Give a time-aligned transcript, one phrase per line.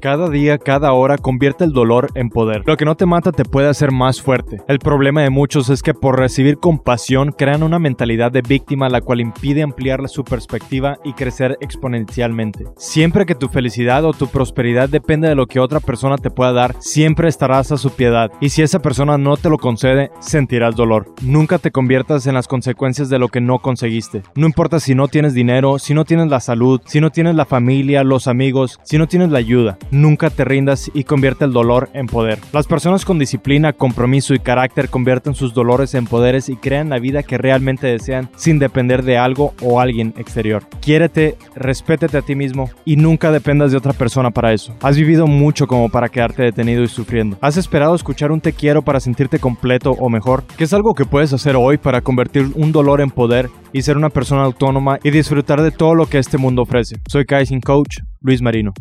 [0.00, 2.62] Cada día, cada hora, convierte el dolor en poder.
[2.66, 4.62] Lo que no te mata te puede hacer más fuerte.
[4.68, 9.00] El problema de muchos es que por recibir compasión crean una mentalidad de víctima la
[9.00, 12.66] cual impide ampliar su perspectiva y crecer exponencialmente.
[12.76, 16.52] Siempre que tu felicidad o tu prosperidad depende de lo que otra persona te pueda
[16.52, 18.30] dar, siempre estarás a su piedad.
[18.40, 21.12] Y si esa persona no te lo concede, sentirás dolor.
[21.22, 24.22] Nunca te conviertas en las consecuencias de lo que no conseguiste.
[24.36, 27.44] No importa si no tienes dinero, si no tienes la salud, si no tienes la
[27.44, 29.78] familia, los amigos, si no tienes la ayuda.
[29.90, 32.38] Nunca te rindas y convierte el dolor en poder.
[32.52, 36.98] Las personas con disciplina, compromiso y carácter convierten sus dolores en poderes y crean la
[36.98, 40.64] vida que realmente desean sin depender de algo o alguien exterior.
[40.80, 44.74] Quiérete, respétete a ti mismo y nunca dependas de otra persona para eso.
[44.82, 47.38] Has vivido mucho como para quedarte detenido y sufriendo.
[47.40, 51.06] Has esperado escuchar un te quiero para sentirte completo o mejor, que es algo que
[51.06, 55.10] puedes hacer hoy para convertir un dolor en poder y ser una persona autónoma y
[55.10, 56.96] disfrutar de todo lo que este mundo ofrece.
[57.08, 58.72] Soy Kaizen Coach, Luis Marino.